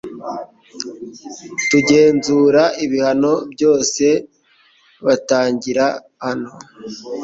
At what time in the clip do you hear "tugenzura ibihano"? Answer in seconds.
1.69-3.33